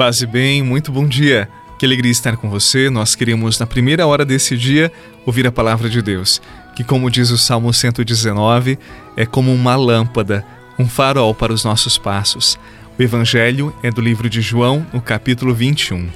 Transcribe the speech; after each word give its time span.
Paz 0.00 0.22
e 0.22 0.26
bem, 0.26 0.62
muito 0.62 0.90
bom 0.90 1.06
dia. 1.06 1.46
Que 1.78 1.84
alegria 1.84 2.10
estar 2.10 2.34
com 2.38 2.48
você. 2.48 2.88
Nós 2.88 3.14
queremos, 3.14 3.58
na 3.58 3.66
primeira 3.66 4.06
hora 4.06 4.24
desse 4.24 4.56
dia, 4.56 4.90
ouvir 5.26 5.46
a 5.46 5.52
palavra 5.52 5.90
de 5.90 6.00
Deus, 6.00 6.40
que, 6.74 6.82
como 6.82 7.10
diz 7.10 7.28
o 7.28 7.36
Salmo 7.36 7.70
119, 7.70 8.78
é 9.14 9.26
como 9.26 9.52
uma 9.52 9.76
lâmpada, 9.76 10.42
um 10.78 10.88
farol 10.88 11.34
para 11.34 11.52
os 11.52 11.64
nossos 11.64 11.98
passos. 11.98 12.58
O 12.98 13.02
Evangelho 13.02 13.76
é 13.82 13.90
do 13.90 14.00
livro 14.00 14.30
de 14.30 14.40
João, 14.40 14.86
no 14.90 15.02
capítulo 15.02 15.54
21. 15.54 16.08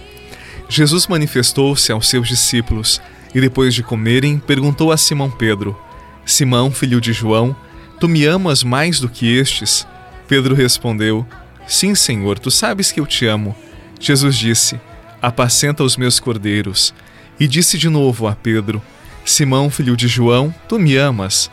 Jesus 0.66 1.07
manifestou-se 1.07 1.93
aos 1.93 2.09
seus 2.09 2.27
discípulos 2.27 3.02
e, 3.35 3.41
depois 3.43 3.74
de 3.74 3.82
comerem, 3.82 4.38
perguntou 4.38 4.93
a 4.93 4.96
Simão 4.96 5.30
Pedro: 5.30 5.79
Simão, 6.24 6.71
filho 6.71 7.02
de 7.02 7.12
João, 7.12 7.55
tu 8.01 8.09
me 8.09 8.24
amas 8.24 8.65
mais 8.65 8.98
do 8.98 9.10
que 9.10 9.37
estes? 9.37 9.87
Pedro 10.27 10.55
respondeu: 10.55 11.27
Sim, 11.66 11.95
Senhor, 11.95 12.38
tu 12.38 12.51
sabes 12.51 12.91
que 12.91 12.98
eu 12.98 13.05
te 13.05 13.27
amo. 13.27 13.55
Jesus 13.98 14.37
disse: 14.37 14.80
Apacenta 15.21 15.83
os 15.83 15.97
meus 15.97 16.21
cordeiros. 16.21 16.95
E 17.39 17.48
disse 17.48 17.77
de 17.77 17.89
novo 17.89 18.27
a 18.27 18.35
Pedro: 18.35 18.83
Simão, 19.25 19.71
filho 19.71 19.96
de 19.96 20.07
João, 20.07 20.55
tu 20.68 20.79
me 20.79 20.96
amas? 20.96 21.51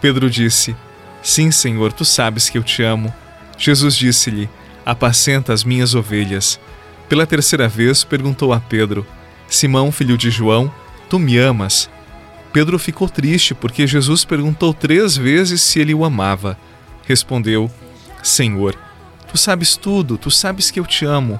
Pedro 0.00 0.30
disse: 0.30 0.74
Sim, 1.22 1.50
Senhor, 1.50 1.92
tu 1.92 2.04
sabes 2.04 2.48
que 2.48 2.56
eu 2.56 2.62
te 2.62 2.82
amo. 2.82 3.12
Jesus 3.58 3.94
disse-lhe: 3.94 4.48
Apacenta 4.84 5.52
as 5.52 5.62
minhas 5.62 5.94
ovelhas. 5.94 6.58
Pela 7.08 7.26
terceira 7.26 7.68
vez 7.68 8.02
perguntou 8.02 8.52
a 8.52 8.60
Pedro: 8.60 9.06
Simão, 9.48 9.92
filho 9.92 10.16
de 10.16 10.30
João, 10.30 10.72
tu 11.08 11.18
me 11.18 11.36
amas? 11.36 11.90
Pedro 12.52 12.78
ficou 12.78 13.08
triste 13.08 13.54
porque 13.54 13.86
Jesus 13.86 14.24
perguntou 14.24 14.72
três 14.74 15.16
vezes 15.16 15.60
se 15.60 15.78
ele 15.78 15.94
o 15.94 16.04
amava. 16.04 16.58
Respondeu: 17.06 17.70
Senhor, 18.22 18.76
tu 19.28 19.36
sabes 19.36 19.76
tudo, 19.76 20.16
tu 20.16 20.30
sabes 20.30 20.70
que 20.70 20.80
eu 20.80 20.86
te 20.86 21.04
amo. 21.04 21.38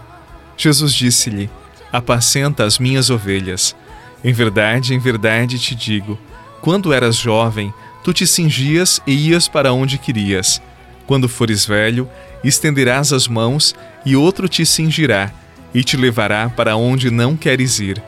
Jesus 0.61 0.93
disse-lhe: 0.93 1.49
Apacenta 1.91 2.65
as 2.65 2.79
minhas 2.79 3.09
ovelhas. 3.09 3.75
Em 4.23 4.31
verdade, 4.31 4.93
em 4.93 4.99
verdade 4.99 5.59
te 5.59 5.75
digo: 5.75 6.19
quando 6.61 6.93
eras 6.93 7.17
jovem, 7.17 7.73
tu 8.05 8.13
te 8.13 8.27
cingias 8.27 9.01
e 9.07 9.31
ias 9.31 9.49
para 9.49 9.73
onde 9.73 9.97
querias. 9.97 10.61
Quando 11.07 11.31
fores 11.31 11.65
velho, 11.65 12.07
estenderás 12.45 13.11
as 13.11 13.27
mãos 13.27 13.75
e 14.05 14.15
outro 14.15 14.51
te 14.51 14.67
cingirá 14.67 15.33
e 15.73 15.83
te 15.83 15.97
levará 15.97 16.51
para 16.51 16.77
onde 16.77 17.11
não 17.11 17.39
queres 17.39 17.81
ir. 17.81 18.03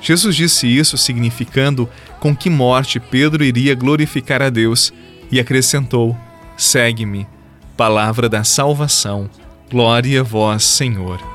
Jesus 0.00 0.34
disse 0.34 0.66
isso 0.66 0.96
significando 0.96 1.86
com 2.18 2.34
que 2.34 2.48
morte 2.48 2.98
Pedro 2.98 3.44
iria 3.44 3.74
glorificar 3.74 4.40
a 4.40 4.48
Deus 4.48 4.90
e 5.30 5.38
acrescentou: 5.38 6.16
Segue-me. 6.56 7.28
Palavra 7.76 8.26
da 8.26 8.42
salvação. 8.42 9.28
Glória 9.70 10.20
a 10.20 10.24
vós, 10.24 10.64
Senhor. 10.64 11.29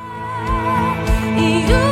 you 1.38 1.85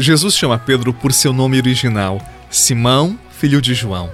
Jesus 0.00 0.36
chama 0.36 0.56
Pedro 0.60 0.94
por 0.94 1.12
seu 1.12 1.32
nome 1.32 1.58
original, 1.58 2.24
Simão, 2.48 3.18
filho 3.32 3.60
de 3.60 3.74
João. 3.74 4.08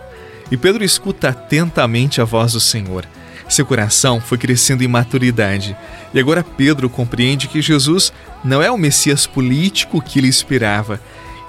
E 0.50 0.56
Pedro 0.56 0.82
escuta 0.82 1.28
atentamente 1.28 2.22
a 2.22 2.24
voz 2.24 2.54
do 2.54 2.60
Senhor. 2.60 3.06
Seu 3.50 3.66
coração 3.66 4.18
foi 4.18 4.38
crescendo 4.38 4.82
em 4.82 4.88
maturidade. 4.88 5.76
E 6.14 6.18
agora 6.18 6.42
Pedro 6.42 6.88
compreende 6.88 7.48
que 7.48 7.60
Jesus 7.60 8.14
não 8.42 8.62
é 8.62 8.70
o 8.70 8.78
Messias 8.78 9.26
político 9.26 10.00
que 10.00 10.18
ele 10.18 10.28
esperava, 10.28 10.98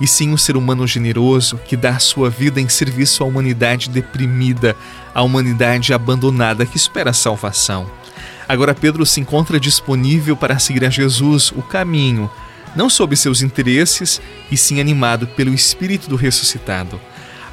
e 0.02 0.06
sim 0.06 0.34
um 0.34 0.38
ser 0.38 0.58
humano 0.58 0.86
generoso 0.86 1.58
que 1.66 1.78
dá 1.78 1.98
sua 1.98 2.30
vida 2.30 2.60
em 2.60 2.68
serviço 2.68 3.24
à 3.24 3.26
humanidade 3.26 3.90
deprimida, 3.90 4.76
à 5.14 5.24
humanidade 5.24 5.94
abandonada 5.94 6.66
que 6.66 6.76
espera 6.76 7.12
a 7.12 7.14
salvação. 7.14 7.90
Agora 8.50 8.76
Pedro 8.76 9.06
se 9.06 9.22
encontra 9.22 9.62
disponível 9.62 10.36
para 10.36 10.60
seguir 10.60 10.84
a 10.84 10.90
Jesus, 10.90 11.54
o 11.56 11.62
caminho, 11.62 12.30
não 12.76 12.90
sob 12.90 13.16
seus 13.16 13.42
interesses, 13.42 14.22
e 14.52 14.58
sim 14.58 14.80
animado 14.80 15.28
pelo 15.28 15.54
Espírito 15.54 16.10
do 16.10 16.16
ressuscitado. 16.16 17.00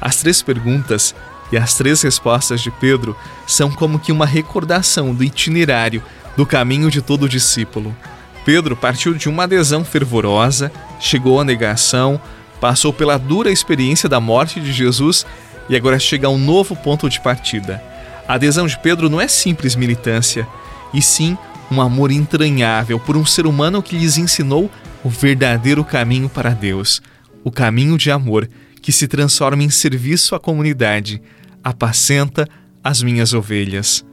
As 0.01 0.17
três 0.17 0.41
perguntas 0.41 1.15
e 1.51 1.57
as 1.57 1.75
três 1.75 2.01
respostas 2.01 2.61
de 2.61 2.71
Pedro 2.71 3.15
são 3.47 3.71
como 3.71 3.99
que 3.99 4.11
uma 4.11 4.25
recordação 4.25 5.13
do 5.13 5.23
itinerário 5.23 6.03
do 6.35 6.45
caminho 6.45 6.89
de 6.89 7.01
todo 7.01 7.29
discípulo. 7.29 7.95
Pedro 8.43 8.75
partiu 8.75 9.13
de 9.13 9.29
uma 9.29 9.43
adesão 9.43 9.85
fervorosa, 9.85 10.71
chegou 10.99 11.39
à 11.39 11.43
negação, 11.43 12.19
passou 12.59 12.91
pela 12.91 13.17
dura 13.17 13.51
experiência 13.51 14.09
da 14.09 14.19
morte 14.19 14.59
de 14.59 14.73
Jesus 14.73 15.25
e 15.69 15.75
agora 15.75 15.99
chega 15.99 16.27
a 16.27 16.29
um 16.29 16.37
novo 16.37 16.75
ponto 16.75 17.09
de 17.09 17.21
partida. 17.21 17.81
A 18.27 18.33
adesão 18.33 18.67
de 18.67 18.77
Pedro 18.79 19.09
não 19.09 19.21
é 19.21 19.27
simples 19.27 19.75
militância, 19.75 20.47
e 20.93 21.01
sim 21.01 21.37
um 21.71 21.81
amor 21.81 22.11
entranhável 22.11 22.99
por 22.99 23.17
um 23.17 23.25
ser 23.25 23.45
humano 23.45 23.81
que 23.81 23.97
lhes 23.97 24.17
ensinou 24.17 24.69
o 25.03 25.09
verdadeiro 25.09 25.83
caminho 25.83 26.29
para 26.29 26.51
Deus, 26.51 27.01
o 27.43 27.51
caminho 27.51 27.97
de 27.97 28.09
amor 28.09 28.49
que 28.81 28.91
se 28.91 29.07
transforma 29.07 29.63
em 29.63 29.69
serviço 29.69 30.35
à 30.35 30.39
comunidade, 30.39 31.21
apacenta 31.63 32.47
as 32.83 33.01
minhas 33.01 33.33
ovelhas. 33.33 34.05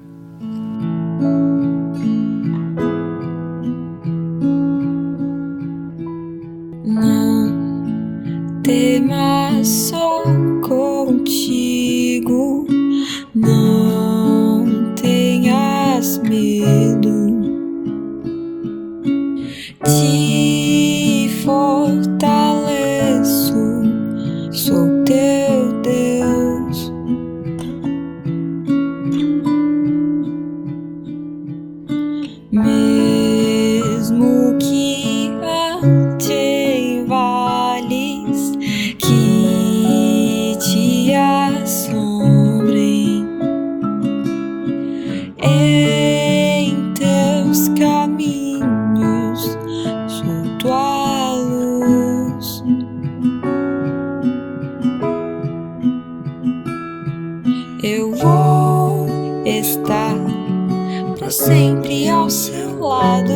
Seu 62.31 62.79
lado. 62.79 63.33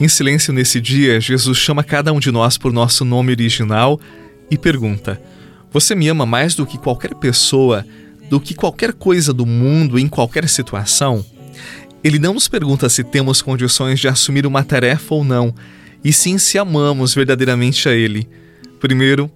Em 0.00 0.08
silêncio 0.08 0.52
nesse 0.52 0.80
dia, 0.80 1.20
Jesus 1.20 1.58
chama 1.58 1.84
cada 1.84 2.12
um 2.12 2.18
de 2.18 2.32
nós 2.32 2.58
por 2.58 2.72
nosso 2.72 3.04
nome 3.04 3.32
original 3.32 4.00
e 4.50 4.58
pergunta: 4.58 5.20
Você 5.70 5.94
me 5.94 6.08
ama 6.08 6.26
mais 6.26 6.54
do 6.54 6.66
que 6.66 6.78
qualquer 6.78 7.14
pessoa, 7.14 7.86
do 8.28 8.40
que 8.40 8.54
qualquer 8.54 8.92
coisa 8.92 9.32
do 9.32 9.46
mundo, 9.46 9.98
em 9.98 10.08
qualquer 10.08 10.48
situação? 10.48 11.24
Ele 12.02 12.18
não 12.18 12.34
nos 12.34 12.48
pergunta 12.48 12.88
se 12.88 13.04
temos 13.04 13.40
condições 13.40 14.00
de 14.00 14.08
assumir 14.08 14.46
uma 14.46 14.64
tarefa 14.64 15.14
ou 15.14 15.24
não, 15.24 15.54
e 16.02 16.12
sim 16.12 16.36
se 16.38 16.58
amamos 16.58 17.14
verdadeiramente 17.14 17.88
a 17.88 17.92
Ele. 17.92 18.28
Primeiro, 18.80 19.30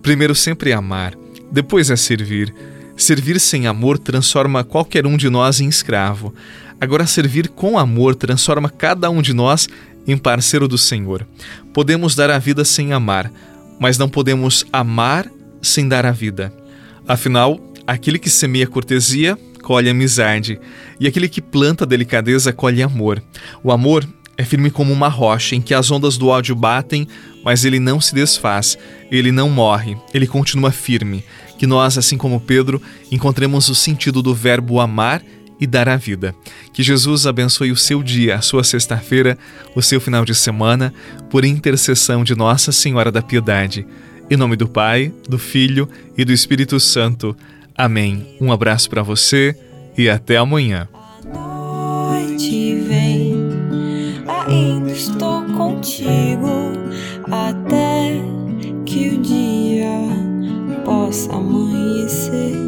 primeiro 0.00 0.34
sempre 0.34 0.72
amar, 0.72 1.14
depois 1.50 1.90
é 1.90 1.96
servir. 1.96 2.54
Servir 2.98 3.38
sem 3.38 3.68
amor 3.68 3.96
transforma 3.96 4.64
qualquer 4.64 5.06
um 5.06 5.16
de 5.16 5.30
nós 5.30 5.60
em 5.60 5.68
escravo. 5.68 6.34
Agora, 6.80 7.06
servir 7.06 7.48
com 7.48 7.78
amor 7.78 8.16
transforma 8.16 8.68
cada 8.68 9.08
um 9.08 9.22
de 9.22 9.32
nós 9.32 9.68
em 10.04 10.18
parceiro 10.18 10.66
do 10.66 10.76
Senhor. 10.76 11.24
Podemos 11.72 12.16
dar 12.16 12.28
a 12.28 12.38
vida 12.38 12.64
sem 12.64 12.92
amar, 12.92 13.32
mas 13.78 13.98
não 13.98 14.08
podemos 14.08 14.66
amar 14.72 15.30
sem 15.62 15.88
dar 15.88 16.04
a 16.04 16.10
vida. 16.10 16.52
Afinal, 17.06 17.60
aquele 17.86 18.18
que 18.18 18.28
semeia 18.28 18.66
cortesia 18.66 19.38
colhe 19.62 19.88
amizade, 19.88 20.58
e 20.98 21.06
aquele 21.06 21.28
que 21.28 21.40
planta 21.40 21.86
delicadeza 21.86 22.52
colhe 22.52 22.82
amor. 22.82 23.22
O 23.62 23.70
amor 23.70 24.06
é 24.36 24.44
firme 24.44 24.70
como 24.70 24.92
uma 24.92 25.08
rocha 25.08 25.54
em 25.54 25.60
que 25.60 25.74
as 25.74 25.90
ondas 25.90 26.16
do 26.16 26.28
ódio 26.28 26.54
batem, 26.54 27.06
mas 27.44 27.64
ele 27.64 27.78
não 27.78 28.00
se 28.00 28.14
desfaz, 28.14 28.78
ele 29.10 29.30
não 29.30 29.50
morre, 29.50 29.96
ele 30.14 30.26
continua 30.26 30.70
firme. 30.70 31.24
Que 31.58 31.66
nós, 31.66 31.98
assim 31.98 32.16
como 32.16 32.40
Pedro, 32.40 32.80
encontremos 33.10 33.68
o 33.68 33.74
sentido 33.74 34.22
do 34.22 34.34
verbo 34.34 34.80
amar 34.80 35.22
e 35.60 35.66
dar 35.66 35.88
a 35.88 35.96
vida. 35.96 36.34
Que 36.72 36.82
Jesus 36.82 37.26
abençoe 37.26 37.72
o 37.72 37.76
seu 37.76 38.02
dia, 38.02 38.36
a 38.36 38.40
sua 38.40 38.62
sexta-feira, 38.62 39.36
o 39.74 39.82
seu 39.82 40.00
final 40.00 40.24
de 40.24 40.34
semana, 40.34 40.94
por 41.28 41.44
intercessão 41.44 42.22
de 42.22 42.34
Nossa 42.34 42.70
Senhora 42.72 43.10
da 43.10 43.20
Piedade. 43.20 43.86
Em 44.30 44.36
nome 44.36 44.56
do 44.56 44.68
Pai, 44.68 45.12
do 45.28 45.38
Filho 45.38 45.88
e 46.16 46.24
do 46.24 46.32
Espírito 46.32 46.78
Santo. 46.78 47.36
Amém. 47.76 48.36
Um 48.40 48.52
abraço 48.52 48.88
para 48.88 49.02
você 49.02 49.56
e 49.96 50.08
até 50.08 50.36
amanhã. 50.36 50.88
Noite 51.34 52.76
vem, 52.88 53.34
ainda 54.46 54.92
estou 54.92 55.42
contigo 55.44 56.72
até 57.30 58.22
que 58.84 59.08
o 59.08 59.20
dia 59.20 59.57
possa 61.08 61.32
amanhecer. 61.32 62.67